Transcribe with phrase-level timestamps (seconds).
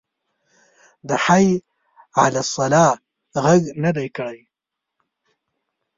[1.07, 1.47] د حی
[2.23, 2.95] علی الصلواه
[3.43, 4.39] غږ نه دی کړی.